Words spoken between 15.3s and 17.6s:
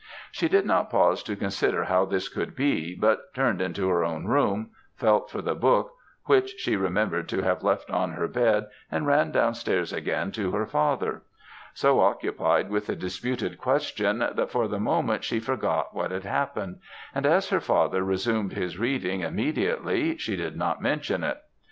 forgot what had happened, and as